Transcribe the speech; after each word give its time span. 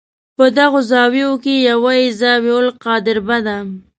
په 0.37 0.45
دغو 0.57 0.79
زاویو 0.91 1.31
کې 1.43 1.53
یوه 1.69 1.91
یې 1.97 2.03
الزاویة 2.09 2.55
القادربه 2.63 3.37
ده. 3.45 3.57